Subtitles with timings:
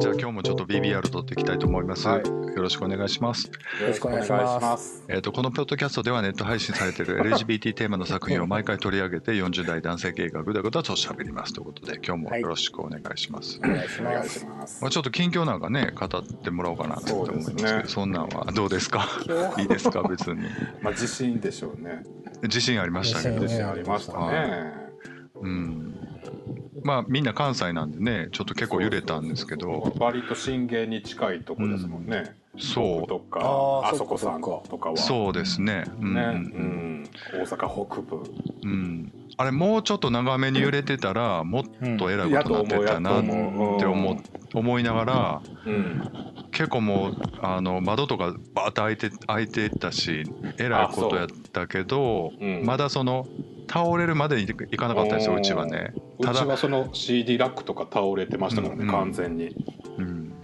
[0.00, 2.06] じゃあ今日もちょっと BBR 取っていきたいと思います。
[2.06, 2.26] はい。
[2.26, 3.46] よろしくお願いします。
[3.46, 3.52] よ
[3.88, 5.04] ろしくお願いします。
[5.08, 11.52] えっ、とこのポッドキャストではネット配信されている LGBT テーマの作品を毎回取り上げて40代男性系がぐだぐだと喋ります。
[11.52, 13.58] ということで今日もよろしくお願いします。
[13.62, 14.38] お願いしお願います。
[14.40, 17.82] しますまあ、ちょっと近況なんかね語ってもらおうかなと思いますけどそね。
[17.86, 19.04] そんなんはどうですか？
[19.58, 20.02] いいですか？
[20.08, 20.42] 別に。
[20.82, 22.02] まあ自信でしょうね
[22.42, 24.72] 自信ありましたけど自信ありましたね。
[25.40, 25.87] うん
[26.82, 29.92] まあみんな関西なんでねちょっと結構揺れたんですけど。
[29.98, 32.36] 割と震源に近いとこですもんね。
[32.58, 33.00] そう。
[33.00, 33.40] 僕とか
[33.84, 34.96] あそこさんとかは。
[34.96, 35.84] そうですね。
[36.00, 36.20] うんね。
[36.22, 37.02] ううん。
[37.02, 38.22] ん大阪北部。
[38.64, 39.12] うん。
[39.36, 41.64] あれもうちょっと長めに揺れてたらもっ
[41.98, 44.16] とえらいことになってたなって思う。
[44.54, 46.10] 思いながらうん。
[46.50, 50.24] 結構もうあの窓とかバーッと開いて開いてたし
[50.58, 52.64] えらいことやったけど、うん。
[52.64, 53.28] まだその
[53.68, 55.92] 倒れるまでいかなかったですようちはね。
[56.18, 59.54] うちただ、はその CD ラックとか倒れてましたからねうん完全に。
[59.98, 60.40] うん、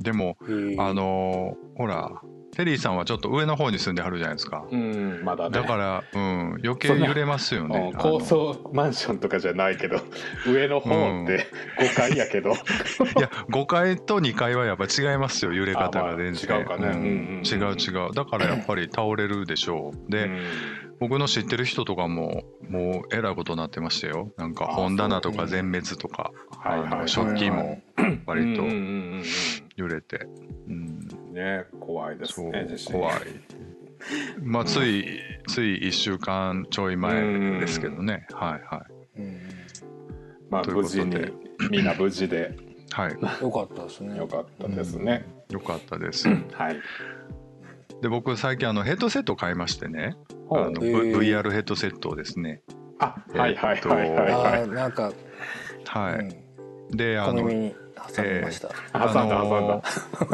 [0.00, 0.36] でも
[0.78, 2.20] あのーほら
[2.56, 4.64] テリーさんはちょっと上の方に住んではるじゃないですか。
[4.70, 5.60] うんまだね。
[5.60, 7.92] だから、うん、余計揺れますよね。
[7.98, 10.00] 高層マンションとかじゃないけど
[10.48, 11.46] 上の方って
[11.78, 12.54] 5階やけど、 い
[13.20, 16.88] や5階と2階はやっぱ違いますよ揺れ方が全然、あまあ違うかね。
[16.88, 17.10] んうんうんう
[17.42, 17.42] ん。
[17.44, 18.14] 違う違う。
[18.14, 20.10] だからやっぱり倒れるでしょう。
[20.10, 20.40] で、うん
[21.00, 24.32] 僕の知ってる人とかももうえらいことになってましたよ。
[24.36, 26.88] なんかあ本棚とか全滅とか、はいはい。
[26.92, 27.82] あの食器も
[28.26, 28.62] 割と
[29.76, 30.26] 揺れて、
[30.68, 31.34] うんうん。
[31.34, 33.18] ね怖いですね怖い。
[34.40, 38.26] まあつい、つい1週間ちょい前ですけどね。
[38.32, 38.86] はいは
[39.18, 39.40] うん。
[40.50, 41.04] まあということで。
[41.04, 42.54] 無事にみんな無事で。
[42.58, 43.12] いはい。
[43.42, 44.16] よかったですね。
[44.16, 46.28] よかったですね、よかったです。
[46.28, 46.80] はい。
[48.02, 50.16] で僕最近あのヘッドセット買いましてね
[50.50, 52.62] あの、VR ヘッドセットをですね。
[52.98, 54.68] あはいはいはいはい。
[54.68, 55.12] なんか、
[55.86, 56.14] はい、
[56.90, 59.82] うん、であの挟みました、挟んだ挟んだ。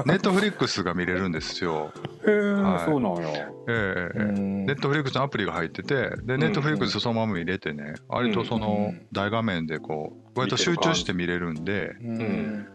[0.06, 1.92] ネットフリックスが見れるんですよ。
[2.26, 2.84] へえはい。
[2.84, 3.48] そうなんや。
[3.68, 12.18] ええネットフリックスのアプリが入っててでネットフリックスそのまま入れてね割とそのうん大画面でこう割と集中して見れるんでうん。
[12.18, 12.66] ん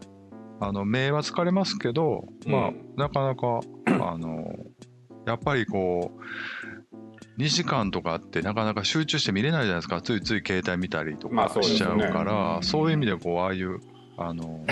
[0.60, 4.54] あの目は疲れますけどまあうんなかなかあの
[5.26, 6.57] やっぱりこう
[7.38, 10.02] 2時間とかあってなかなか集中して見れないじゃないですか。
[10.02, 12.62] ついつい携帯見たりとまあかしちゃうからうん。
[12.62, 13.80] そういう意味でこうああいう
[14.16, 14.64] あの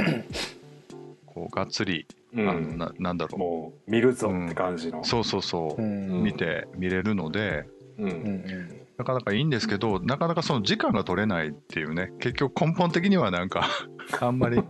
[1.26, 5.00] こうがっつりあのうんななんだろもう見るぞって感じの。
[5.00, 5.82] うそうそうそう。
[5.82, 6.22] うん。
[6.24, 7.68] 見て見れるので
[7.98, 12.12] ううんんなかなかいいんですけどなかなかその時間が取れないっていうね。
[12.20, 13.68] 結局根本的にはなんか
[14.20, 14.62] あんまり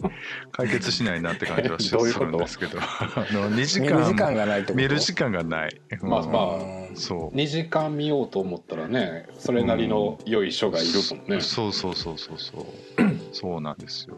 [0.53, 2.78] 解決しないなって感じはするんですけど。
[2.81, 4.82] あの2時見る時間間がないってこと？
[4.82, 6.09] 見る時間がない、うん。
[6.09, 7.36] まあまあうんそう。
[7.36, 12.65] 2時間見ようと思ったらねそれなりの良い書がいるもんね、そうそうそうそうそう。
[13.32, 14.16] そうなんですよ。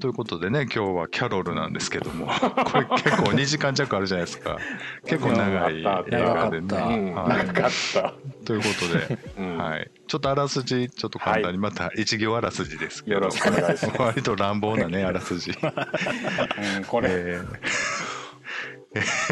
[0.00, 2.26] ということでね今日はキャロルなんですけども。
[2.64, 4.58] これ結構2時間弱あるじゃないですか。
[5.06, 7.14] 結構長い映画でね、長かったうん。
[7.14, 7.46] はい。
[7.46, 8.14] 長かった、
[8.44, 9.58] ということで、 うん。
[9.58, 14.00] はい、ちょっとあらすじちょっと簡単にまた一行あらすじですけど、よろしくお願いします。
[14.00, 15.50] 割と乱暴なねあらすじ。
[15.50, 17.46] うんこれ、えー。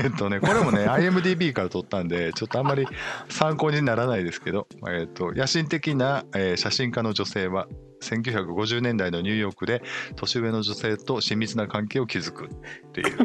[0.02, 2.86] えっとね、これもね IMDB から撮ったんでちょっとあんまり
[3.28, 7.68] 参考にならないですけど、えっと野心的な、えー写真家の女性は
[8.00, 9.82] 1950年代のニューヨークで
[10.16, 12.48] 年上の女性と親密な関係を築くっ
[12.92, 13.18] ていう、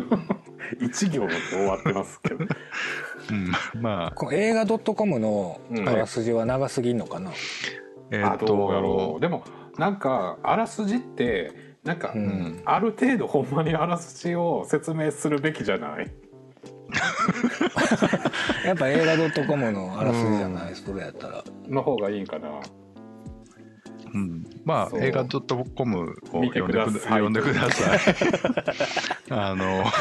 [0.80, 2.46] 一行で終わってますけど。
[3.32, 4.12] うん、まあ。
[4.12, 5.90] この映画 .com のうん。
[5.90, 7.32] あらすじは長すぎんのかな、
[8.12, 9.20] えっあどうやろとう。
[9.20, 9.44] でも
[9.78, 12.62] なんかあらすじってなんか、うん。
[12.66, 16.12] ある程度ほんまにあらすじを説明するべきじゃない？
[18.66, 21.44] やっぱ映画 .com のあらすじじゃない、それやったら。
[21.68, 22.48] の方がいいんかな
[24.16, 25.02] うん、まそう。
[25.02, 27.02] あ映画 .com を読んでくください。
[27.02, 28.00] 読んでください。
[29.30, 29.84] あの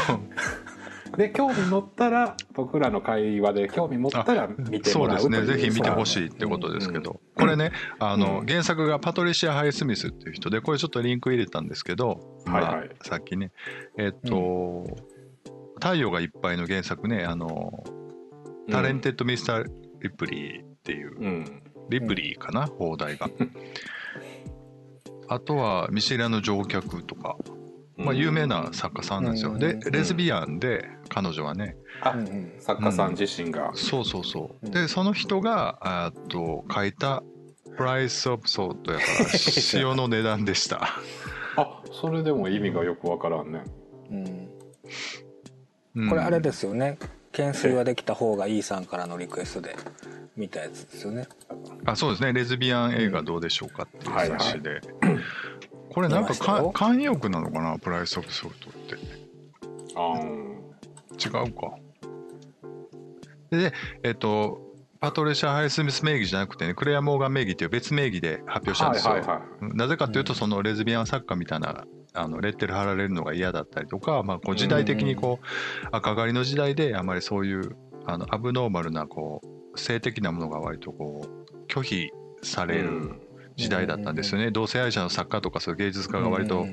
[1.17, 8.45] で興味持ったら僕らの会話で興味持ったら見てそうですもらうというねぜひ見てほしいってことですけど、これねあの、うん。
[8.45, 12.73] 原作がパトリシア・ハイスミスっていう人でこれちょっとリンク入れたんですけど、はいはい。
[12.73, 13.51] まあさっきね。
[13.97, 14.85] えっと、
[15.75, 17.83] 太陽がいっぱい」の原作ねあの
[18.69, 19.45] Talented Mr.
[19.45, 21.61] Ripley っていう、うん。
[21.89, 22.65] リプリーかな？
[22.65, 23.29] 邦題が
[25.27, 27.37] あとは見知らぬ乗客とか、
[27.97, 29.59] まあ、有名な作家さんなんですよ、うん。
[29.59, 31.77] でレズビアンで彼女はね。
[32.01, 32.53] あうんうん。
[32.59, 34.65] 作家さん自身が、そうそうそう。
[34.65, 34.71] うん。
[34.71, 37.23] でその人がっと書いた
[37.77, 39.09] 「プライス・オブ・ソート」やから
[39.73, 40.99] 塩の値段でした。
[41.57, 43.63] あそれでも意味がよくわからんね。
[44.11, 44.49] うん。
[45.95, 46.09] うん。
[46.09, 46.97] これあれですよね。
[47.31, 49.75] 懸垂はできた方がいいさんからのリクエストで
[50.37, 51.27] 見たやつですよね。
[51.85, 52.31] あそうですね。
[52.31, 55.04] レズビアン映画どうでしょうかっていう雑誌で、これなんか出
[56.01, 56.71] ましたよ。
[56.71, 57.77] か慣用句なのかな？
[57.79, 58.95] プライス・オブ・ソルトって。
[59.95, 60.19] あ
[61.17, 61.75] 違うか。
[63.51, 64.61] でえっ、と
[64.99, 69.43] パトレシャ・ハイスミス名義じゃなくてねクレア・モーガン名義っていう別名義で発表したんですよ、はいはいは
[69.73, 70.37] なぜかというとうん。
[70.37, 77.75] そのレズビアン作家みたいなあのレッテル貼られるのが嫌だったりとか、まあ、こう時代的にこう赤狩りの時代であまりそういう
[78.05, 79.41] あのアブノーマルなこ
[79.73, 82.09] う性的なものが割とこう拒否
[82.41, 83.13] される
[83.55, 86.67] 時代だったんですよね、同性愛者の作家とかそういう芸術家が割と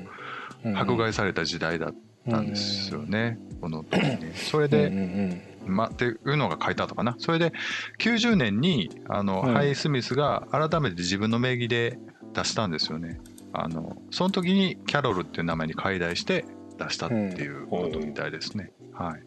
[0.75, 1.95] 迫害された時代だっ
[2.29, 4.31] たんですよね、この時ね。
[4.35, 7.15] それで、まあ、っていうのが書いたかな。
[7.19, 7.53] それで
[7.99, 11.97] 90年にあの、うんハイ・スミスが改めて自分の名義で
[12.33, 13.19] 出したんですよね。
[13.53, 16.43] あのその時にキャロルっていう名前に改題して
[16.79, 18.71] 出したっていうことみたいですね。
[18.93, 19.23] はい。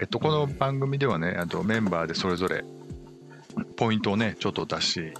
[0.00, 2.64] えっとこの番組ではね、あとメンバーでそれぞれ
[3.76, 5.12] ポイントをねちょっと出し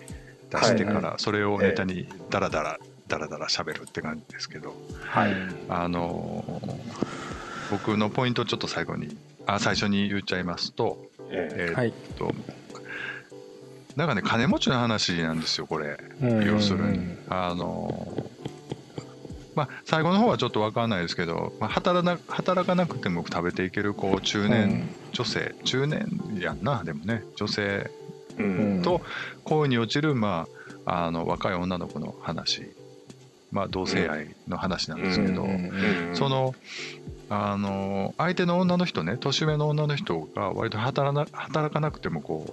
[0.52, 1.18] 出してから、はい。
[1.18, 2.78] それをネタにダラダラ
[3.08, 5.34] ダラダラ喋るって感じですけど、はい。
[5.68, 6.62] あの
[7.70, 9.16] 僕のポイントをちょっと最後に
[9.46, 10.98] あ最初に言っちゃいますと、
[11.30, 11.66] ええ。
[11.70, 11.92] ーっはい。
[12.18, 12.32] と
[13.96, 15.98] なんかね金持ちの話なんですよこれ。
[16.20, 16.44] うん。
[16.44, 18.26] 要するに、うんあの
[19.54, 27.90] まあ最後の方はちょっと分かんないですけど、まあ、働な働かなくても食べていけるこう中年女性、中年やんなでもね女性え
[28.82, 29.00] と
[29.44, 30.46] 恋に落ちる、ま
[30.84, 32.70] あ、あの若い女の子の話、
[33.50, 35.46] まあ、同性愛の話なんですけど、
[36.14, 36.54] その
[37.28, 42.52] あの相手の女の人ね年上の女の人が割と働な働かなくてもこう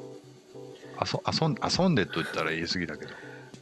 [1.01, 3.11] 遊遊ん遊んでと言ったら言い過ぎだけど。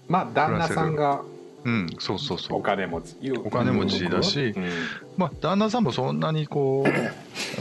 [0.08, 1.22] まあ旦那さんが
[1.64, 4.70] うんそうそうそおう金持ちお金持ちだしうん。
[5.18, 6.90] まあ旦那さんもそんなにこう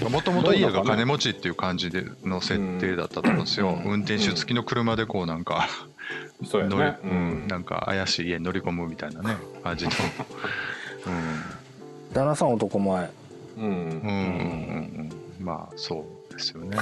[0.05, 3.93] もともと家が金持ちっていう感じでの設定だったと思うんですよ、うん。
[3.93, 5.69] 運転手付きの車でこうなんか
[6.45, 7.45] そうや乗り、ねううん。
[7.47, 9.91] んなんか怪しい家に乗り込むみたいなね 感じの、
[12.13, 13.11] 旦那さん男前。
[13.57, 13.71] うんうん。
[13.71, 13.79] うん。
[13.79, 13.91] うん。
[13.91, 14.11] う
[15.07, 15.11] ん。
[15.39, 15.45] うん。
[15.45, 16.77] まあそうですよね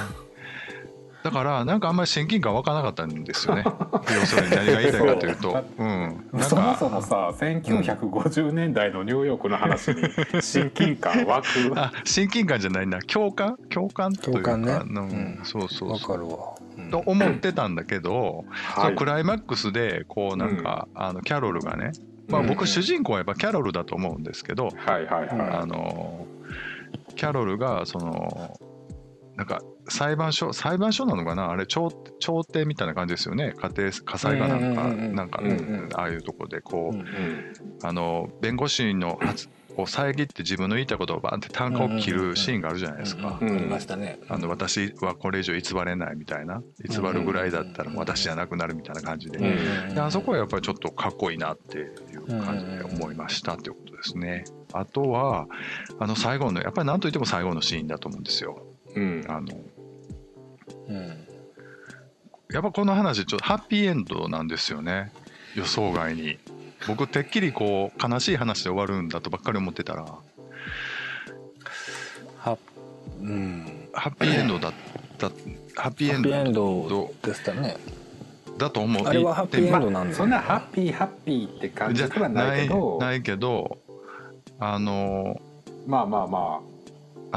[1.25, 3.63] だからなんかあんまり親近感湧かなかったんですよね。
[4.13, 5.65] 要するに何が言いたいかというと。
[5.79, 6.29] うん。
[6.31, 10.03] なんそもかそもさ1950年代のニューヨークの話に
[10.39, 11.47] 親近感湧く。
[11.77, 12.99] あ親近感じゃないな。
[13.01, 13.57] 共感？
[13.71, 15.01] 共感というか共感ね。
[15.01, 15.09] うん。
[15.09, 15.39] うん。
[15.41, 16.15] そうそうわそう。
[16.15, 16.37] かるわ。
[16.77, 16.91] うん。
[16.91, 18.45] と思ってたんだけど、
[18.75, 18.91] そはい。
[18.91, 21.91] のクライマックスでこうなんか、あのキャロルがね、
[22.29, 26.27] まあ、うん僕主人公はやっぱキャロルだと思うんですけど、はいはいはあの
[27.15, 28.59] キャロルがその
[29.35, 31.49] なんか裁判所裁判所なのかな？
[31.49, 33.53] あれ調調停みたいな感じですよね。
[33.57, 35.41] 家庭火災がなんか、なんか、
[35.95, 37.53] ああいうとこでこう、うんいうん。
[37.83, 43.37] あの弁護士の発を遮って自分の言いたことをバンって単価を切るシーンがあるじゃないですか。
[43.41, 44.19] うんありましたね。
[44.29, 54.45] あの私はこれ以上偽れないみたいな偽るぐらいだったら私じゃなくなるみたいな感じで,、うんであそこはやっぱりちょっとかっこいいなっていう感じで思いましたっていうことですね。
[54.71, 55.47] あとは
[55.99, 58.65] あの最後のやっぱり何といっても最後のシーンだと思うんですよ。
[58.95, 59.25] うん。
[59.27, 59.47] あの
[60.87, 61.27] うん。
[62.51, 65.11] やっぱこの話ちょっとハッピーエンドなんですよね。
[65.55, 66.37] 予想外に。
[66.87, 70.05] 僕てっきりこう悲しい話で終わるんだとばっかり思ってたら。
[72.37, 72.57] は
[73.21, 73.89] うん。
[73.93, 74.73] ハッピーエンドだっ
[75.17, 75.29] た
[75.75, 77.77] ハッピーエンハッピーエンドドでしたね。
[78.57, 79.05] だと思う。
[79.05, 82.97] あれはハッピーエンドなんだそんなハッピーハッピーって感じではないけど。
[82.99, 83.77] ないけど
[84.59, 85.41] あの
[85.87, 86.74] まあまあまあ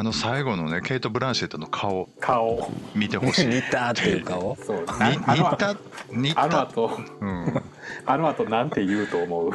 [0.02, 2.08] の最後のねケイト・ブランシェットの顔。
[2.20, 2.70] あ顔。
[2.94, 3.46] 見てほしい。
[3.46, 4.56] 似たっていう顔？
[4.56, 5.76] 似た？
[6.10, 6.90] 似た、あの後。
[7.20, 7.62] うん、
[8.06, 9.52] あの後なんて言うと思う？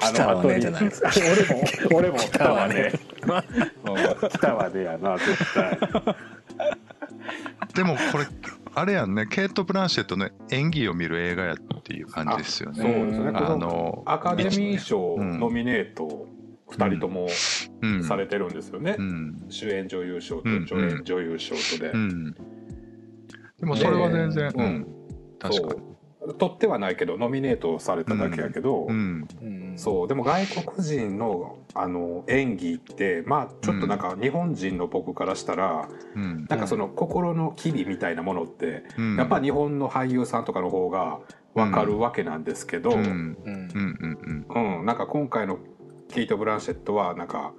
[0.00, 1.10] 来たわねじゃないですか。
[1.18, 2.18] 俺も俺も。
[2.18, 2.92] 来たわね。
[3.22, 5.78] うん来たわねやな絶対。
[7.74, 8.26] でもこれ
[8.74, 9.26] あれやんね。
[9.26, 13.06] ケイト・ブランシェットの演技を見る映画やっていう感じですよそうね。
[13.06, 13.32] ですね。
[13.34, 15.40] あのアカデミー賞うん。
[15.40, 16.27] ノミネート
[16.70, 17.28] 2人とも
[17.80, 18.04] うん。
[18.04, 19.46] されてるんですよね、うん。
[19.48, 20.66] 主演女優賞とうん。
[20.66, 22.40] 助演女優賞とで、うん、で
[23.62, 24.86] もそれは全然、ねうん、
[25.38, 25.98] 確かに。
[26.38, 29.26] 取ってはないけどノミネートされただけやけど、うん。
[29.40, 29.72] うん。
[29.76, 30.08] そう。
[30.08, 36.46] でも外国人のあの演技ってまあちょっとなんか日本人の僕からしたら、うん。
[36.48, 39.16] なんかその心の機微みたいなものって、うん。
[39.16, 41.20] やっぱ日本の俳優さんとかの方が
[41.54, 42.98] 分かるわけなんですけど、うん。
[42.98, 43.38] うん。
[43.44, 44.46] うん。
[44.46, 44.78] うん。
[44.78, 44.86] うん。
[44.86, 45.58] なんか今回の
[46.10, 47.52] ケイト・ブランシェットはなんか、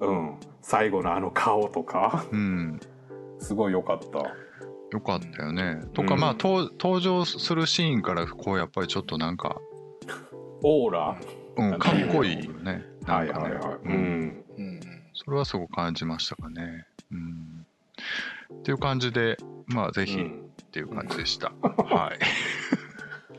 [0.00, 2.80] うん、最後のあの顔とかうんうん
[3.38, 4.18] すごい良かった。
[4.92, 5.82] よかったよね。
[5.94, 9.60] とか、うんまあ登登場するシーンからこうやっぱりちょっとなんか、
[10.62, 11.20] オーラ、
[11.56, 12.84] うん、かっこいいよね。
[13.06, 14.80] はいはいはい、ううんんうん
[15.14, 16.86] それはすごく感じましたかね。
[17.10, 17.66] うん、
[18.58, 21.52] っていう感じで、まあぜひっうんていう感じでした。
[21.62, 22.18] はい。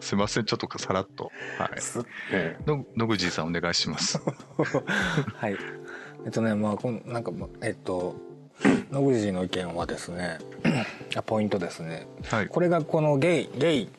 [0.01, 1.31] すいませんちょっとさらっと。
[1.57, 1.69] はい。
[2.67, 4.19] の野口さんお願いします。
[5.35, 5.55] はい。
[6.25, 8.15] えっとね、まあ、こんなんか、まえっと、
[8.91, 10.39] 野口の意見はですね、
[11.15, 12.07] あポイントですね。
[12.29, 12.47] はい。
[12.47, 13.89] これがこのゲイ、ゲイ、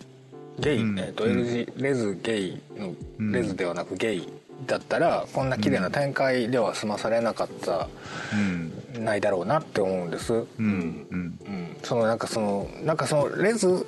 [0.58, 0.98] ゲイ、うん。
[0.98, 2.94] えっと、LG、レズ、ゲイの、
[3.32, 4.28] レズではなくゲイ
[4.66, 7.88] だったら、こんな綺麗な展開では済まされなかった、
[8.34, 9.04] うん。
[9.04, 10.32] ないだろうなって思うんです。
[10.32, 11.38] うんうん。
[11.46, 13.86] うん、そのなんかそのなんかそのレズ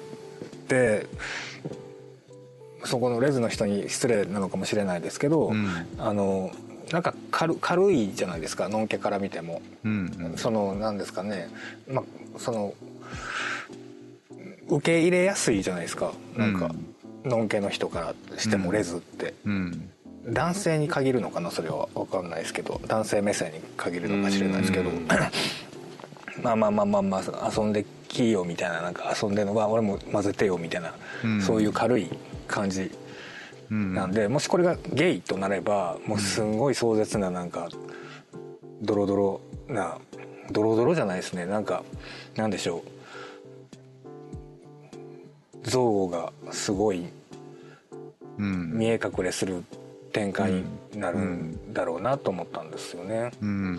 [0.64, 1.06] って
[2.85, 5.87] そこのレズの人に失礼なのかもしれないですけど、うん。
[5.99, 6.50] あの
[6.93, 11.49] なんか軽軽いじゃないですかのんけから見ても、うんそのなんですかね。
[11.88, 12.75] まあその
[14.69, 16.12] 受け入れやすいじゃないですか。
[16.37, 16.75] なんか、
[17.25, 19.91] のんけの人からしてもレズって、うん。
[20.26, 21.88] 男性に限るのかなそれは。
[21.95, 22.81] 分かんないですけど。
[22.87, 25.07] 男性目線に限るのかもしれないですけど、うん。
[26.43, 29.55] まあまあまあまあまあ遊んできよみたいななんか遊んでるの。
[29.55, 31.43] が俺も混ぜてよみたいな、うん。
[31.43, 32.09] そういう軽い
[32.47, 32.91] 感じ
[33.71, 33.95] うん。
[33.95, 37.69] なんで、もしこれがゲイとなればもうすんごい壮絶ななんか
[38.83, 39.99] ドロドロな
[40.51, 41.47] ドロドロじゃないですね。
[41.47, 41.83] なんか
[42.37, 42.83] なんでしょう。
[45.67, 47.07] 憎悪がすごい
[48.39, 48.73] うん。
[48.73, 49.65] 見え隠れする
[50.13, 53.33] 展開になるんだろうなと思ったんですよね。
[53.41, 53.79] うん。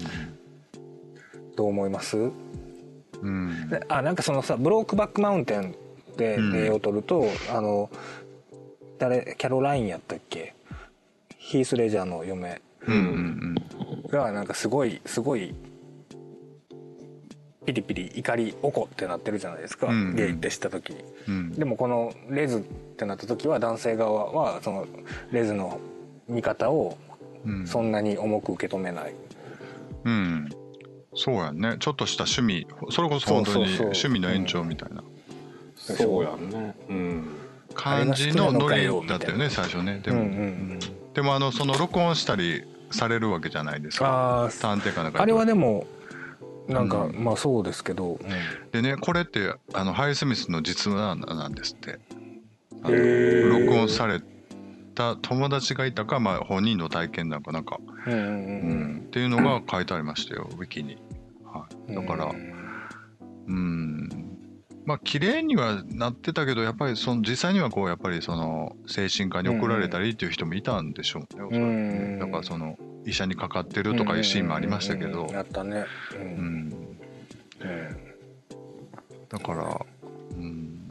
[1.56, 2.18] どう思います？
[2.18, 3.70] うん。
[3.70, 5.76] であなんかそのさブロークバックマウンテン
[6.18, 6.54] でうん。
[6.54, 7.90] 例を取ると、あの
[8.98, 10.54] 誰キャロラインやったっけ？
[11.38, 12.62] ヒース・レジャーの嫁。
[12.88, 13.56] うんうん
[14.10, 15.56] がなんかすごいすごい
[17.66, 21.04] ピリピリ怒り怒ってなってるじゃないですか、うんゲイって知った時に。
[21.28, 21.52] うん。
[21.52, 24.86] でもこのレズってなった時は男性側はその
[25.32, 25.80] レズの
[26.28, 26.98] 見方を
[27.44, 27.68] うん。
[27.68, 29.16] そんなに重く受け止めない。
[30.04, 30.50] うん。
[31.16, 31.78] そうやんね。
[31.80, 32.68] ちょっとした趣味。
[32.92, 35.04] それこそ本当に趣味の延長みたいな。
[35.76, 36.76] そうやんね。
[36.90, 37.28] うん
[37.76, 40.00] 感じのノリだったよね最初ね。
[40.04, 40.42] でもうんうんう
[40.76, 40.80] ん。
[41.14, 44.50] でもあのその録音したりされるわけじゃないですか。
[44.62, 45.86] 探偵かなんかあれはでも
[46.68, 47.24] なんか、うん。
[47.24, 48.20] まあそうですけど、
[48.72, 52.00] でねこれってあのハイスミスの実話なんですって。
[52.84, 54.22] 録音され
[54.94, 58.26] た友達がいたか、まあ、本人の体験なんかなんか、ううんうん。
[58.26, 58.96] うん。
[58.98, 60.98] ん、っていうのが書いてありましたよウィキに、
[61.44, 62.32] はい、うんだから
[63.48, 64.25] うん
[64.86, 72.20] まあ綺麗にはなってたけどやっぱりその実際にはこうやっぱりその精神科に送られたりっていう人もいたんでしょうね、うん。
[72.20, 75.24] だからその医者にかかってるとかいうシーンもありましたけど。
[75.24, 75.30] うん。
[75.30, 75.32] うん。
[75.32, 75.38] うん。
[75.38, 76.70] あったねううん。
[79.30, 79.86] だから、
[80.32, 80.88] うん、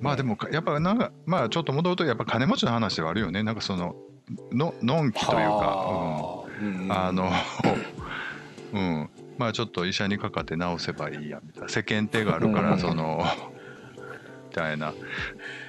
[0.00, 3.42] まあでもかやっぱなんかまあちょっと戻るとやっぱ金持ちの話ではあるよね。
[3.42, 3.96] なんかその
[4.52, 7.30] ののんきというか、うん、あの
[8.72, 9.10] うん
[9.42, 12.70] まあちょっと医者にかかって治せばいいやみたいな世間体があるかうん。
[12.70, 13.24] らその
[14.48, 14.94] みたいな。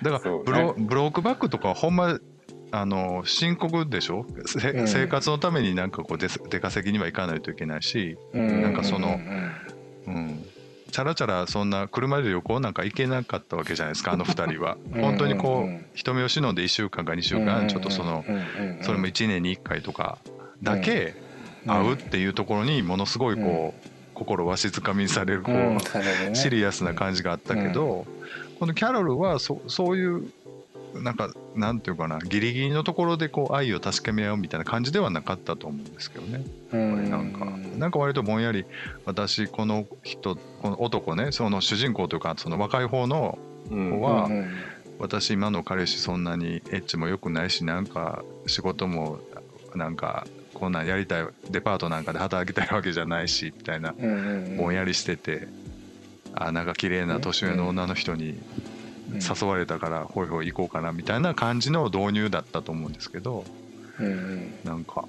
[0.03, 2.19] だからブロ,、ブロークバックとかはほんま
[2.71, 4.87] あの深刻でしょ、せうん。
[4.87, 9.51] 生活のためになんかこう出出稼ぎには行かないといけないし、うんなんかそのうん
[10.05, 10.45] うん、
[10.91, 14.77] チャラチャラそんな車で旅行なんか行けなかったわけじゃないですかあの2人は。
[14.93, 18.25] うん本当にこう人目を忍んで1週間か2週うん間ちょっとその
[18.81, 20.17] それも1年に1回とか
[20.61, 21.15] だけ
[21.65, 28.05] 会うっていうところにものすごいこう心わしづかみにされるこうシリアスな感じがあったけど
[28.59, 30.31] このキャロルはそそういう
[30.95, 36.45] なんかなんていうかなギリギリのところでこう愛を確かめ合うみたいな感じではなかったと思うんですけどね。
[36.71, 37.45] うやっぱりなんか
[37.77, 38.65] なんか割とぼんやり
[39.05, 43.39] 私この人この男ねその主人公というかその若い方の
[43.71, 44.01] うん。
[44.01, 44.29] は
[44.99, 49.19] 私今の彼氏そんなにエッチも良くないしなんか仕事も
[49.75, 55.47] なんかこんなんやりたいデパートなんかで働きたいわけじゃないしみたいなうんうんぼんやりしてて
[56.33, 58.37] あなんか綺麗な年上の女の人に
[59.11, 63.43] 誘われたからほいほい行こうかなみたいな感じの導入だったと思うんですけど
[63.99, 64.53] うんうん。
[64.63, 65.05] なんか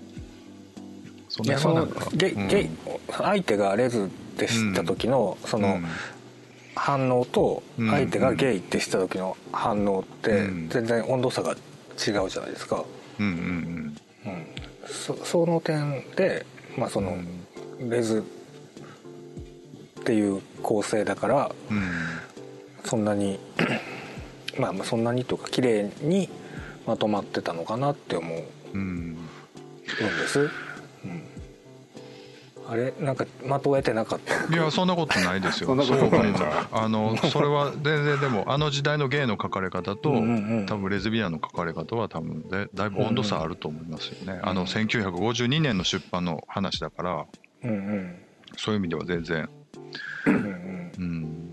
[1.29, 2.19] そんかうん。
[2.49, 2.71] ゲ
[3.11, 5.85] 相手がレズって知った時のそのうん。
[6.77, 7.91] 反応とうん。
[7.91, 10.69] 相手がゲイって知った時の反応ってうん。
[10.69, 11.59] 全然温度差が違う
[12.29, 12.85] じゃないですか、
[13.19, 13.97] うんうん。
[14.27, 14.47] うん、
[14.95, 16.47] そその点で、
[16.79, 17.17] まあ、その
[17.81, 18.25] レズ
[20.01, 21.83] っていう構成だからうん。
[22.85, 23.39] そんなに
[24.59, 26.29] まあまあそんなにというか綺麗に
[26.87, 28.43] まとまってたのかなって思う。
[28.75, 29.13] うん。
[29.13, 29.17] ん
[29.85, 30.51] です、
[31.05, 31.23] うん、
[32.69, 32.95] あれ？
[33.01, 34.55] なんか的を得てなかった。
[34.55, 35.69] いやそんなことないですよ。
[35.69, 36.33] そんなことない。
[36.33, 40.67] んじゃんあのそれは全然でもあの時代のゲイの書かれ方と、うんうんうん。
[40.67, 47.27] 多分レズビアンの書かれ方は多分だだいぶ温度差あると思いますよね、あの1952年の出版の話だから
[47.63, 48.15] うんうん。
[48.57, 49.49] そういう意味では全然。
[50.27, 51.53] うんうんうん。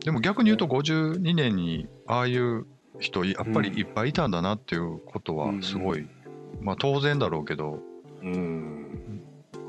[0.00, 2.66] でも逆に言うと52年にああいう
[2.98, 6.06] 人やっぱりいっぱいいたんだなっていうことはすごい、
[6.60, 7.80] まあ当然だろうけど。
[8.22, 8.83] うん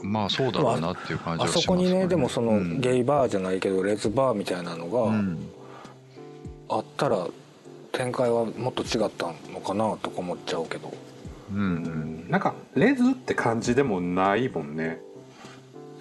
[0.06, 2.80] まあそうだろうなっていう感じあはしますそこにねでもそのうん。
[2.82, 5.38] ゲイバーじゃないけどレズバーみたいなのがうん。
[6.70, 7.28] あったら
[7.92, 10.94] 展開はもっと違ったのかなとか思っちゃうけど。
[11.54, 12.26] うんうん。
[12.30, 15.00] なんかレズって感じでもないもんね。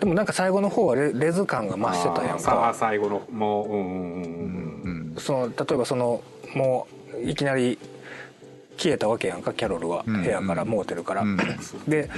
[0.00, 4.26] でもなんか最後の方はレレズ感が増してたやんあーさあか最後のもううんうんうんう
[4.84, 5.14] うん。
[5.14, 5.16] ん。
[5.18, 6.20] その例えばその
[6.54, 7.78] もういきなり
[8.76, 10.04] 消えたわけやんかキャロルは。
[10.06, 11.36] うん部屋からモーテルから、うん。
[11.88, 12.08] で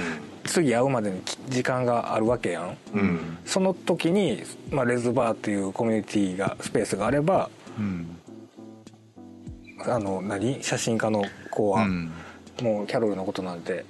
[0.45, 2.77] 次会うまでにき時間があるわけやん。
[2.93, 2.99] うん。
[2.99, 8.17] うんその時に、まあ、レズバーっていうコミュニティがスペースがあればうん。
[9.85, 10.61] あの何？
[10.63, 12.11] 写真家の子は、うん。
[12.61, 13.85] もうキャロルのことなんて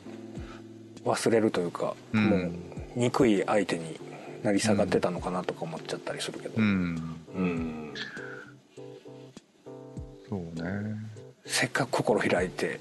[1.05, 2.25] 忘れるというか、うん。
[2.25, 2.51] もう
[2.95, 3.99] 憎い相手に
[4.43, 7.15] なり下がってたのかなとか思っちゃったりするけど、うん。
[7.35, 7.93] うん。
[10.29, 11.16] そうね
[11.47, 12.79] せっかく心開いて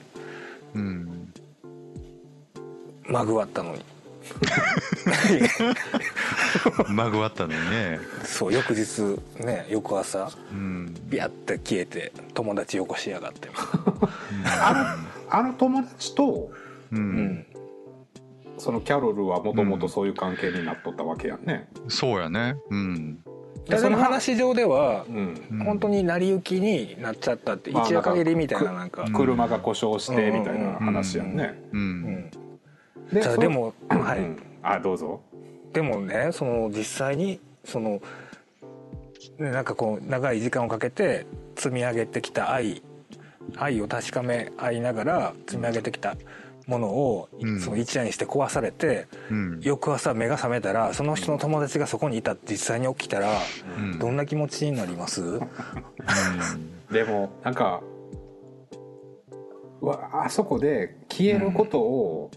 [0.75, 1.33] うん。
[3.09, 3.83] まぐわったのに。
[6.89, 8.01] まぐわったのにね。
[8.25, 10.95] そう翌日ね翌朝うん。
[11.09, 13.49] ビャって消えて友達よこしやがって。
[14.61, 14.97] あ
[15.31, 16.51] のあの友達と
[16.93, 17.03] ううん。
[17.17, 17.47] ん
[18.59, 21.69] そのキャロルはもともとそういう関係になっとったわけやんね。
[21.89, 22.57] そうやね。
[22.71, 23.23] うん。
[23.23, 23.31] で
[23.77, 25.35] その話上ではうん。
[25.51, 31.61] うん本当に成り行きになっちゃったってまあ一夜限りみたいななんか、うん車が故障してみたいな話やんね。
[31.73, 32.03] ううん。
[32.03, 32.31] ん。
[33.13, 34.21] じゃあでも、はい。
[34.21, 34.43] うん。
[34.63, 35.21] あどうぞ。
[35.73, 38.01] でもねその実際にその
[39.39, 42.83] ねなんかこう長い時間をかけて積み上げてきた愛
[43.57, 46.17] 愛を確かめ合いながら積み上げてきた
[46.67, 49.61] ものを、うんその一夜にして壊されてうん。
[49.63, 53.31] 翌朝目が覚めたらその人の友達がそこにいたって実際に起きたら
[53.79, 53.99] うん。
[53.99, 55.41] どんな気持ちになります、
[56.91, 57.83] でもなんか
[59.81, 62.31] わあそこで消えることを、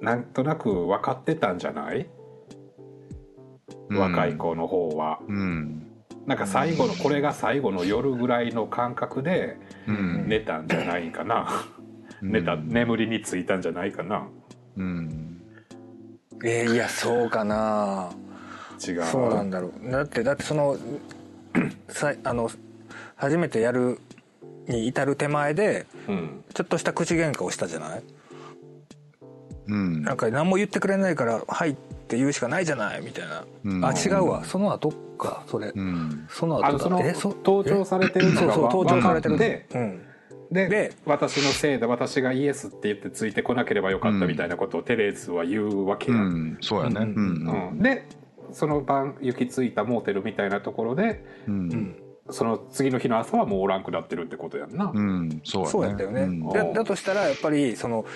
[0.00, 2.06] なんとなく分かってたんじゃない、
[3.88, 3.98] うん。
[3.98, 5.20] 若い子の方は。
[5.26, 5.86] うん。
[6.26, 10.24] なんか最後のこれが最後の夜ぐらいの感覚でうん。
[10.28, 11.48] 寝たんじゃないかな、
[12.22, 14.26] 寝た眠りについたんじゃないかな。
[14.76, 15.40] うん。
[16.44, 18.10] えーいやそうかな。
[18.86, 19.02] 違う。
[19.04, 19.90] そうなんだろう。
[19.90, 20.76] だってだってその
[21.88, 22.50] さあの
[23.16, 23.98] 初めてやる
[24.68, 26.44] に至る手前でうん。
[26.52, 28.02] ちょっとした口喧嘩をしたじゃない？
[29.68, 30.02] うん。
[30.02, 31.74] なんか何も言ってくれないから「はい」っ
[32.06, 33.02] て言うしかないじゃない？
[33.02, 33.84] みたいな、うん。
[33.84, 34.44] あ違うわ。
[34.44, 36.26] その後かそれ、うん。
[36.28, 39.36] その後あのその盗聴されてるのがそうそう盗聴されてる。
[39.36, 40.02] 分かってうん
[40.50, 46.58] でで私のせいで私がイエスって言ってついてこなければよかったみたいなことをテレーズは言うわけうや、ん。
[46.60, 47.00] そうやね。
[47.00, 47.70] ううんん。
[47.70, 47.82] うん。
[47.82, 48.06] で
[48.52, 51.68] その晩行き着いたモーテルみたいなところでううん。
[51.68, 51.96] ん
[52.30, 55.72] その次の日の朝はもうおらんくなってるってことやんな、うんそうやね。
[55.72, 56.48] そうやったよね、うん。
[56.48, 58.06] だだとしたらやっぱりその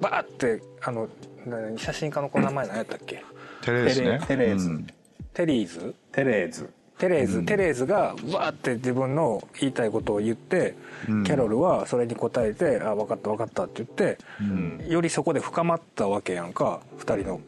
[0.00, 1.08] バーってあの
[1.44, 3.22] 何写真家の子の名前何やったっけ？
[3.62, 4.20] テレーズね。
[4.26, 4.70] テレーズ。
[4.70, 4.86] うん。
[5.34, 5.94] テリーズ？
[6.12, 7.46] テレーズテレーズ、うん。
[7.46, 10.74] テレーズがバーって自分の言いたいことを言って、
[11.08, 11.24] うん。
[11.24, 14.86] キャロルはそれに答えて「あ分かった分かった」って言ってうん。
[14.88, 17.40] よりそこで深まったわけやんか2人の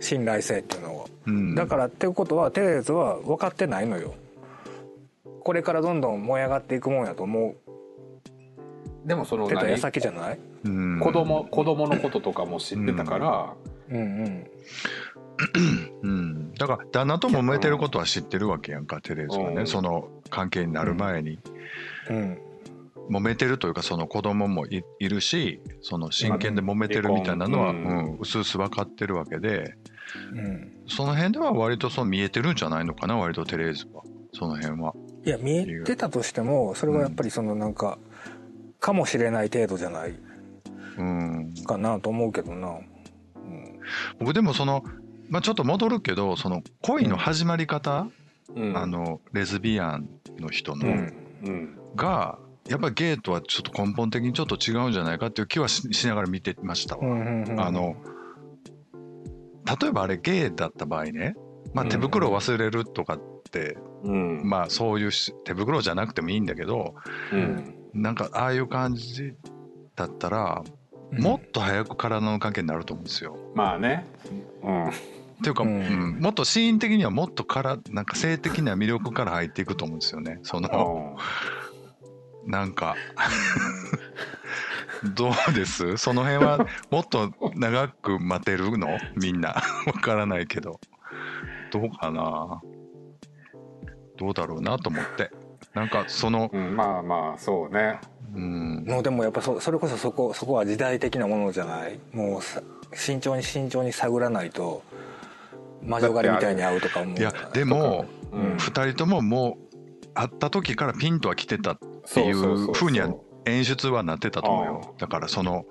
[0.00, 1.54] 信頼性っていうのは、うん。
[1.54, 4.14] だからっていうことはテレーズは分かってないのよ。
[5.44, 7.54] これからどんどん燃え上がっていくもんやと思
[9.04, 10.38] でもその矢何先じゃない？
[10.64, 11.00] うん。
[11.00, 13.52] 子供子供のこととかも知ってたから、
[13.90, 14.46] うんうん
[16.02, 16.52] うん。
[16.54, 19.54] だから旦那とも揉めてることは知ってるわけやんかテレーズはうん。
[19.54, 21.38] ねその関係になる前に。
[22.10, 22.38] うん。
[23.10, 27.82] 揉めてるというかその子供もいいるしその真剣で揉めてるみたいなのはううん。
[28.14, 29.74] んうすうす分かってるわけで。
[30.34, 30.72] うん。
[30.86, 34.02] その辺では割とそう見えてるんじゃないのかな割とテレーズは。
[34.34, 34.94] その辺は。
[35.24, 37.98] いや見えてたとしてもそれはやっぱりそのなんか
[38.80, 40.14] かもしれない程度じゃない
[40.98, 41.54] うん。
[41.66, 42.78] かなと思うけどな、
[44.18, 44.82] 僕でもその
[45.32, 48.06] まあちょっと戻るけどその恋の始まり方
[48.54, 48.76] うん。
[48.76, 50.06] あのレズビアン
[50.38, 51.08] の人の
[51.96, 57.04] がやっぱゲイとはちょっと根本的にちょっと違うんじゃないかっていう気はししながら見てましたわ。
[57.04, 57.96] あの
[59.80, 61.34] 例えばあれゲイだった場合ね、
[61.72, 61.90] まあ、うん。
[61.90, 64.42] 手袋を忘れるとかって、うん。
[64.44, 66.94] まあそういうし手袋じゃなくてもいいんだけど
[67.32, 67.74] うん。
[67.94, 69.32] なんかああいう感じ
[69.96, 70.62] だったら
[71.10, 73.38] もっと早く体の関係になると思うんですよ。
[73.54, 74.04] まあね。
[74.62, 74.90] うん
[75.38, 76.18] っていうか、ううん。
[76.18, 80.38] んもっとシーン的にはもっとからなんか性的な魅力から入っていくと思うんですよね。
[80.42, 81.16] その
[82.46, 82.94] なんか
[85.14, 85.96] どうです？
[85.96, 88.98] その辺はもっと長く待てるの？
[89.16, 89.62] みんな。
[89.86, 90.78] わからないけど。
[91.72, 92.60] どうかな？
[94.16, 95.30] どうだろうなと思って。
[95.74, 97.98] なんかそのうん、まあまあそうね。
[98.34, 98.84] うん。
[98.86, 101.98] もうでもやっぱそそれこそそこそこは時代的なものじゃない？
[102.12, 102.60] もうさ
[102.94, 104.82] 慎重に慎重に探らないと
[105.84, 108.56] 魔女狩りみたいに合うとか思ういやでもうん。
[108.56, 113.14] 2人とももう会った時からピンとは来てたっていそうふうには
[113.44, 114.94] 演出はなってたと思うよ。
[114.98, 115.64] だからその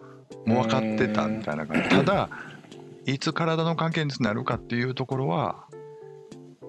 [0.46, 1.90] もう分かってたみたいな感じ。
[1.90, 2.30] ただ
[3.06, 5.66] いつ体の関係になるかっていうところは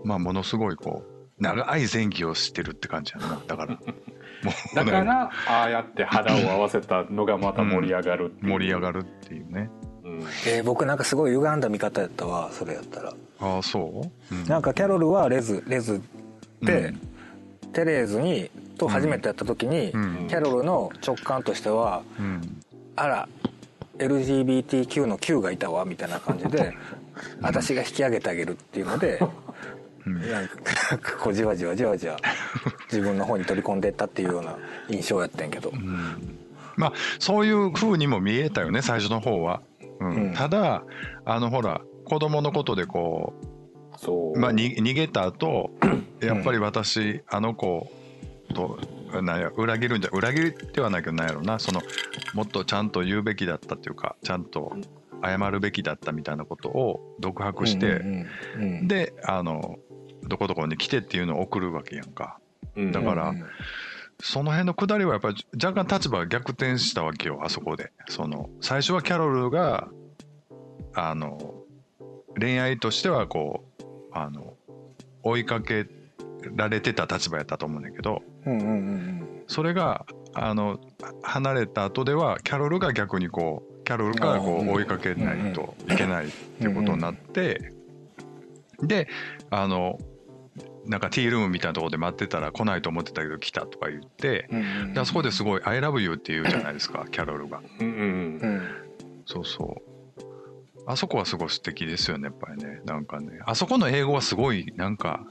[0.05, 3.41] まあものすごいこう長い前期をしてるって感じやな。
[3.47, 8.47] だからもう だからああやって肌を合わせたのがまた盛り上がるう。
[8.47, 9.71] 盛り上がるっていうね。
[9.77, 9.82] うん
[10.47, 13.13] えー僕なんかすごい歪んだ見方やったわそれやったら。
[13.41, 14.45] ああそう、うん。
[14.45, 16.01] なんかキャロルはレズレズ
[16.63, 17.01] で、うん。
[17.73, 20.27] テレーズにと初めてやった時に、うん。
[20.29, 22.63] キャロルの直感としてはうん。
[22.97, 23.29] あら
[23.99, 26.75] LGBTQ の Q がいたわみたいな感じで
[27.41, 29.21] 私が引き上げてあげるっていうので
[30.07, 30.31] うん。
[30.31, 30.49] なん
[30.99, 32.17] かこうじわじわじわじわ
[32.85, 34.57] 自分の方に取り込んでったっていうような
[34.89, 35.71] 印象やってんけど。
[35.71, 36.39] うん。
[36.77, 39.61] まあそういう風にも見えたよね最初の方は、
[40.11, 40.29] うん。
[40.29, 40.35] うん。
[40.35, 40.85] ただ
[41.25, 43.35] あのほら子供のことでこ
[43.97, 44.39] そう。
[44.39, 45.71] う、まあ、に逃げた後
[46.21, 47.91] やっぱり私あの子
[48.55, 48.79] と
[49.23, 51.83] なんや裏切るんじゃ裏切りではないけどなんやろなその
[52.35, 54.77] もっとちゃんと言うべきだったっていうかちゃんと
[55.23, 59.79] 謝るべきだったみたいなことを独白して、うんうんうんであの
[60.25, 62.39] どこどこに来てっていうのを送るわけやんか。
[62.77, 62.93] うん。
[62.93, 63.45] だからうん
[64.25, 67.91] その辺のくだりはやっぱり若干立場が逆転したわけよあそこで。
[68.09, 69.89] その最初はキャロルが
[70.95, 71.55] あの
[72.39, 74.55] 恋愛としてはこうあの
[75.25, 75.89] 追いかけ
[76.55, 80.79] られてた立場やったと思うんだけどうんうんうんそれがあの
[81.23, 87.73] 離れた後ではキャロルが逆にこうキャロルからこう追いかけないといけないっていうことになって
[88.81, 89.09] で
[89.51, 89.99] あの
[90.87, 97.61] なんかティールームみたいなところで待ってたら来ないと思ってたけど来たとか言ってうんあそこですごい「I love you」って言うじゃないですかキャロルが。
[97.81, 98.63] うんうんうん。
[99.27, 99.93] そうそう。
[100.87, 102.81] あそこはすごい素敵ですよねやっぱりね。
[102.85, 103.39] なんかね。
[103.47, 105.25] あそこの英語はすごいなんか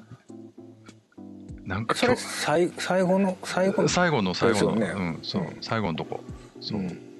[1.66, 3.88] なんかそれ最最後の最後の。
[3.90, 4.94] 最後の最後の、ね。
[4.96, 5.44] うんそう。
[5.44, 5.58] うん。
[5.62, 6.24] 最後のとこ。
[6.62, 7.11] そう、うん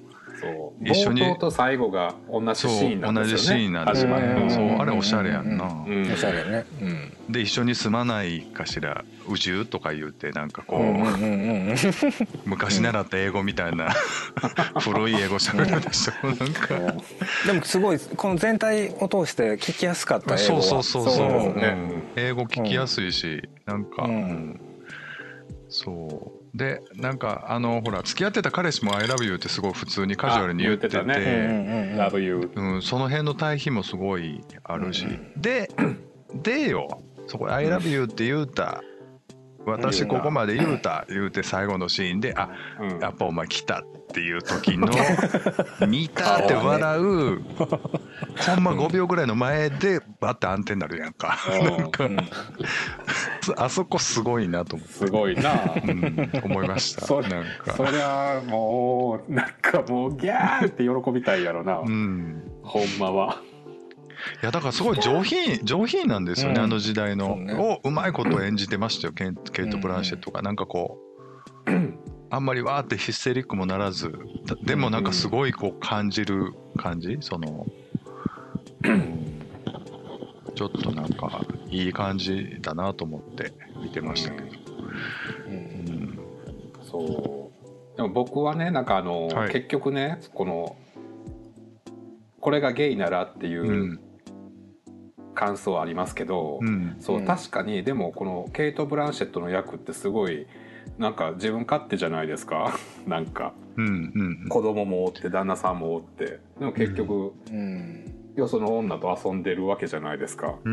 [0.42, 0.88] そう。
[0.88, 3.64] 一緒に冒頭と最後が同じシーンなん同じシですよね。
[3.66, 4.50] ーンなんですよね。
[4.50, 6.12] そううんあれおしゃれやんな、うん。
[6.12, 6.66] おしゃれね。
[6.80, 7.12] うん。
[7.32, 10.80] で一緒に住まないかしら宇宙とか言うてなんかこう、
[12.44, 13.90] 昔習った英語みたいな
[14.82, 17.02] 古い英語喋るでしょなんか。
[17.46, 20.62] でもすごいこの全体を通して聞きやすかった英語は。
[20.62, 21.54] そうそうそうそう。
[21.56, 21.68] ね。
[21.68, 22.02] うん。
[22.16, 24.60] 英語聞きやすいし、なんか、うんうん。
[25.68, 30.98] そうでなんかあのほら付き合ってた彼氏も「I love you」ってすごい普通にカジュアルに言ってて。
[32.82, 35.70] その辺の対比もすごいあるし、で
[36.34, 37.02] でよ。
[37.26, 38.82] そこ「I love you」って言うた。
[39.64, 42.98] 私ここまで言うた言うて最後のシーンで「あうん。
[42.98, 44.88] やっぱお前来た」っていう時の
[45.88, 51.38] 「見た」って笑うほんま5秒ぐらいの前でバッて暗転になるやんか。
[51.48, 52.16] なんかうん。
[53.56, 55.52] あそこすごいなと思って、すごいな。
[55.84, 57.06] うん、思いました。
[57.06, 62.42] そなんそかりゃもうなんかもうギャーって喜びたいやろな、うん。
[62.62, 63.40] ほんまは。
[64.40, 66.64] いやだからすごい上品上品なんですよね、うん。
[66.64, 67.54] あの時代の、そうね。
[67.54, 70.98] をうまいこと演じてましたよケンケイト・ブランシェットが、なんかこ
[71.66, 71.70] う
[72.32, 74.10] あんまりわーってヒステリックもならず
[74.46, 77.18] だでもなんかすごいこう感じる感じ？
[77.20, 77.66] その、
[78.84, 79.38] うん
[80.54, 84.46] ちょっとなんかいい感じだなと思って見てましたけど、
[85.46, 86.18] うん。
[86.90, 87.50] そ
[87.94, 87.96] う。
[87.96, 89.52] でも僕はねなんかあの、はい。
[89.52, 90.76] 結局ねこの
[92.40, 94.00] これがゲイならっていううん。
[95.34, 96.96] 感想ありますけど、うん。
[97.00, 97.24] そう、うん。
[97.26, 100.46] 確かにでもこのケイト・ブランシェットの役ってすごい
[100.98, 102.72] なんか自分勝手じゃないですか。
[103.06, 103.52] なんか。
[103.76, 104.48] うんうん。
[104.48, 106.40] 子供もおって旦那さんもおって。
[106.58, 108.04] でも結局、うん。
[108.36, 110.54] よその女と遊んでるわけじゃないですか。
[110.64, 110.72] うん。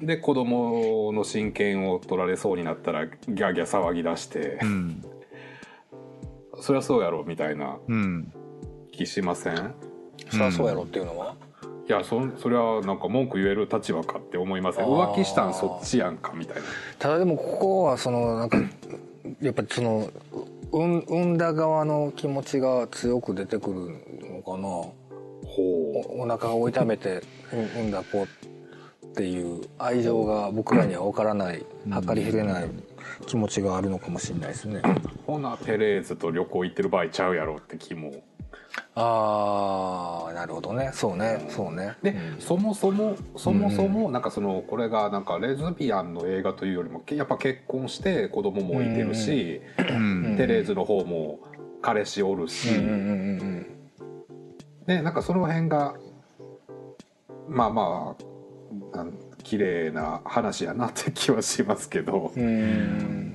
[0.00, 0.06] うん。
[0.06, 5.02] で子供の親権を取られそうになったらギャーギャー騒ぎ出してうん。
[6.60, 7.78] そりゃそうやろみたいな。
[7.86, 8.32] うん。
[8.92, 9.74] 気しません？
[10.30, 11.36] そりゃそうやろっていうのは、
[11.88, 14.84] いやそそれはなんか文句言える立場かって思いません？
[14.84, 16.62] 浮気したんそっちやんかみたいな。
[16.98, 18.58] ただでもここはそのなんか
[19.40, 20.10] やっぱりその
[20.72, 24.92] 産産んだ側の気持ちが強く出てくるのかなほ
[26.18, 27.22] おお腹を痛めて
[27.52, 28.26] うん産んだ子っ
[29.14, 31.64] ていう愛情が僕らには分からない
[32.06, 32.70] 計り知れない
[33.26, 34.82] 気持ちがあるのかもしれないですね。
[34.84, 38.12] うほなテレーズと旅行行ってる場合ちゃうやろって気も
[38.94, 40.90] ああなるほどね。
[40.92, 41.46] そうね。
[41.50, 41.96] そうね。
[42.02, 42.40] で、うん。
[42.40, 51.40] そもそもそもそもなんかそのこれがなんかレズビアンの映画というよりもやっぱ結婚して子供もいてるし、うんテレーズの方も
[51.82, 52.94] 彼氏おるし、うんうんう
[53.44, 53.66] ん
[54.86, 55.94] でなんかその辺が
[57.46, 58.16] まあま
[58.94, 59.06] あ
[59.42, 63.32] 綺麗な話やなって気はしますけど、うん、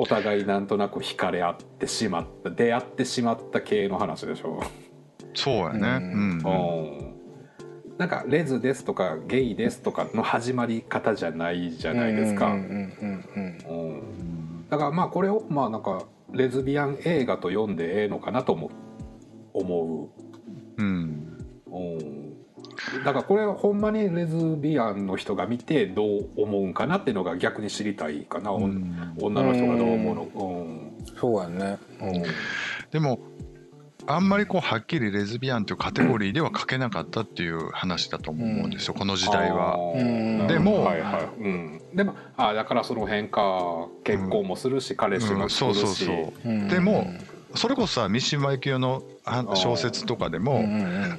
[0.00, 4.62] お互いなんとなく惹かれ合ってしまった出会ってしまった系の話でしょ。
[5.34, 5.78] そうやね。
[5.78, 7.02] ううんん。
[7.02, 7.14] うん
[7.98, 12.46] なんかレズですとかゲイですとかの始まり方じゃないじゃないですか。
[12.46, 18.70] うんうんうんうんうんだからまあこれをまあなんかレズビアン映画と読んでええのかなとも
[19.52, 20.10] 思
[20.76, 21.17] うん。
[22.94, 29.14] う、うん、だからこれはほんまにレズビアンの人が見てどう思うんかなっていうのが逆に知りたいかな、うん。
[29.20, 30.92] 女の人がどう思うの、うん。
[31.18, 31.78] そうやね。
[32.00, 32.22] うん。
[32.90, 33.18] でも
[34.06, 39.76] あんまりこうはっきりレズビアンというカテゴリーでは書けなかったっていう話だと思うんですよ、この時代は。
[40.48, 41.42] でもはいはい。
[41.42, 45.94] うん、でもあだからその辺か結婚もするし、彼氏もうん、作るし、そうそう。
[45.96, 46.68] そううん。
[46.68, 47.06] でも
[47.54, 49.02] それこそさ三島由紀夫の
[49.54, 51.18] 小説とかでうんもうんうん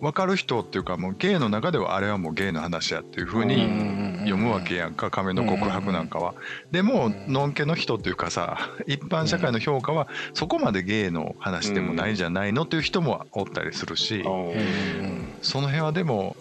[0.00, 6.34] 分かる人っていうかもうゲイの中ではあれはもうゲイの話やっていうふうに読むわけやんか亀の告白なんかは。
[6.70, 16.36] でものんけの人っていうかさ 一般社会の評価はそこまでゲイの話でもないんじゃないのっていう人もおったりするしうんその辺はでも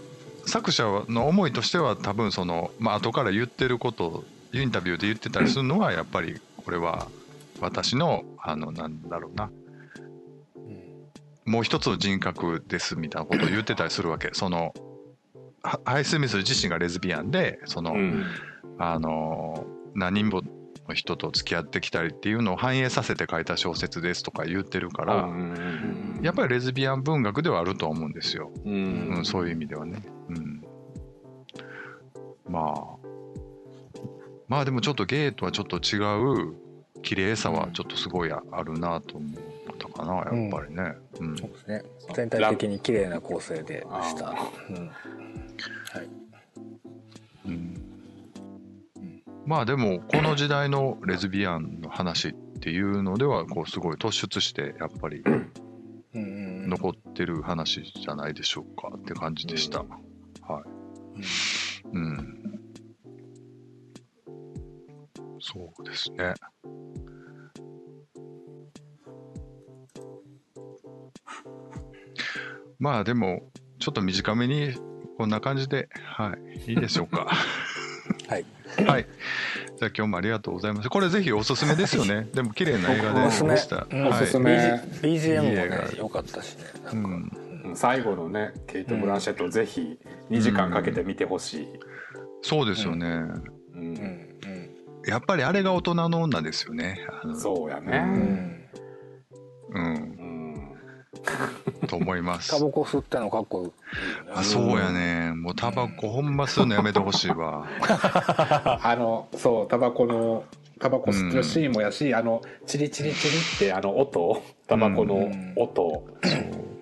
[0.45, 7.07] 作者の思いとしては多分そのまあ後から言ってることをインタビューで言ってたりするのはやっぱりこれは
[7.59, 9.49] 私のあのなんだろうな
[11.47, 14.29] もう一つの人格ですみたいなことを言ってたりするわけ。
[14.33, 14.73] その
[15.63, 18.25] はハイスミス自身がレズビアンでその、うん。
[18.79, 20.43] あの何人も
[20.87, 30.63] の人と付き合ってきたりっていうのを反映させて書いた小説ですとか言ってるから、うんやっぱりレズビアン文学ではあるとは思うんですよ、ううんん、そういう意味ではね、うん、
[32.49, 32.97] まあ
[34.47, 35.99] まあでもちょっとゲイとはちょっと違
[36.49, 36.55] う
[37.03, 39.27] 綺麗さはちょっとすごいああるなと思
[39.73, 41.37] ったかなやっぱりね、うん。
[41.37, 41.83] そうですね。
[42.13, 44.29] 全体的に綺麗な構成でした。
[44.29, 44.35] あ
[44.69, 44.87] うん。
[44.87, 46.09] はい。
[47.45, 47.83] うん。
[49.45, 55.23] まあでもこの時代のレズビアンの話っていうのではこうすごい突出してやっぱり
[56.13, 59.79] 残ってる話じゃないでしょうかって感じでした。
[59.79, 60.63] はい。
[61.93, 62.59] うん。
[65.39, 66.33] そうですね。
[72.79, 74.75] まあでもちょっと短めに
[75.17, 76.35] こんな感じで、は
[76.65, 77.27] い、いいでしょうか。
[78.29, 78.45] はい。
[78.85, 79.07] はい。
[79.77, 80.89] じゃあ今日もありがとうございます。
[80.89, 82.27] これぜひおすすめですよね。
[82.33, 83.57] でも綺麗な映画でおすすめ。
[83.57, 83.87] した。
[83.89, 84.57] うんおすすはいめ
[85.01, 87.31] BG BGM もね良かったしねなうん。
[87.75, 91.67] 最後のねケイト・ブランシェットぜひ2時間かけて見てほしい、
[92.41, 93.07] そうですよね。
[93.75, 94.37] うん。
[95.05, 96.99] やっぱりあれが大人の女ですよね。
[97.35, 98.67] そうやね、
[99.69, 100.16] うん
[101.87, 102.63] と思いますタ。
[102.63, 103.71] バコ吸ってんのかっこいい
[104.33, 105.33] あ、そうやね。
[105.33, 107.65] もうタバコほんま吸うのやめてほしいわ。
[108.83, 110.43] あのそうタバコの
[110.79, 116.05] タバコ吸ってるシーンもやし、あのチリチリチリってあの音タバコの音、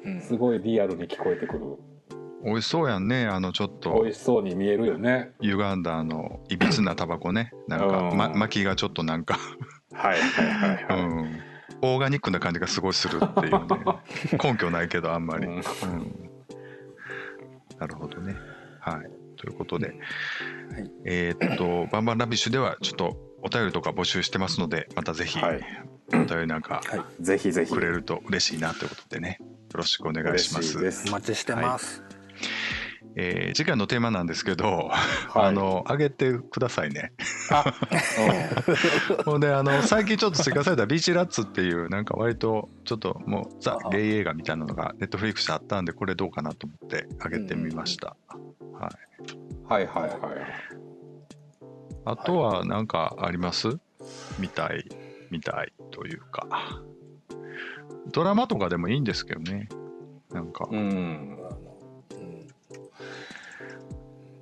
[0.04, 1.78] うんすごいリアルに聞こえてくる
[2.44, 3.26] 美味しそうやんね。
[3.26, 7.52] あのちょっ美と味しそうに見えるよね歪んだあのいびつなタバコね。
[7.68, 9.40] なんか、うんま、巻きがちょっとなんか、
[9.94, 11.40] はいはいはいうはい、ん。
[11.82, 13.60] オーガニックな感じがすごいするっていうね。
[14.42, 15.48] 根拠ないけどあんまり。
[15.48, 15.56] うん。
[15.56, 16.30] うん。
[17.80, 18.36] なるほどね。
[18.80, 19.12] はい。
[19.38, 19.96] ということで、はい。
[21.06, 25.62] えーっと、バンバンラビッシュではちょっとお便りとか募集してますので、またぜひ、はい。
[26.14, 26.82] お便りなんか
[27.20, 27.72] ぜひぜひ。
[27.72, 30.78] くれると嬉しいなということでね、よろしくお願いします。
[31.08, 32.04] お待ちしてます
[33.18, 37.14] えー次回のテーマなんですけど、はいあの、上げてくださいね。
[37.50, 37.64] あ、
[39.24, 48.18] ほんで、あの、最近ちょっと追加されたビーチラッツっていう、なんか割と、ちょっともう、ザ・ゲイ映画みたいなのが、ネットフリックスであったんで、これどうかなと思って上げてみました。
[48.74, 49.34] はい。
[49.62, 50.20] うん、はいはいはい
[52.08, 53.80] あとは、なんかあります？
[54.38, 54.86] 見たい、
[55.32, 56.82] 見たいというか。
[58.12, 59.70] ドラマとかでもいいんですけどね。
[60.32, 61.35] なんか、うん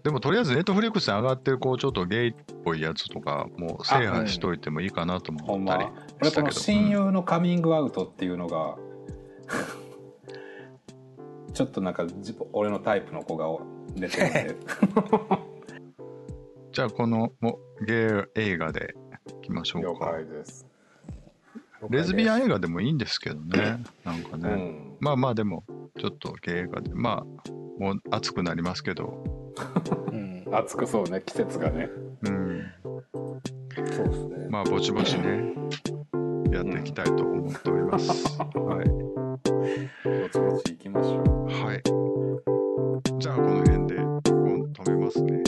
[0.04, 2.34] でもとりあえずネットフリックスに上がってる、こう、ちょっとゲイっ
[2.66, 6.42] ぽいやつとか、もう制覇しといてもいいかなと思ったりしたけど。
[6.42, 8.76] この親友のカミングアウトっていうのが、
[11.54, 13.48] ちょっとなんか自俺のタイプの子が
[13.96, 14.58] 出てるんで。
[16.74, 18.96] じゃあこのもゲイ映画で
[19.28, 20.12] いきましょう了か。
[20.12, 20.66] 解です。
[21.90, 23.84] レズビアンン映画でもいいんですけどね。
[24.04, 24.98] なんかうね、ん。
[25.00, 25.64] まあまあでも
[25.98, 29.43] ちょっとゲイ映画でまあもう暑くなりますけど
[30.12, 31.90] うん、暑くそうね季節がね。
[32.24, 32.64] うん。
[32.84, 34.48] そうですね。
[34.50, 35.54] まあぼちぼちね
[36.52, 38.90] やっていきたいと思っております、はい。
[40.04, 41.66] ぼちぼちいきましょう。
[41.66, 41.82] はい。
[43.20, 45.43] じゃあこの辺で止めますね。